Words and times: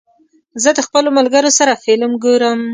زه 0.63 0.69
د 0.77 0.79
خپلو 0.87 1.09
ملګرو 1.17 1.51
سره 1.59 1.79
فلم 1.83 2.11
ګورم. 2.23 2.59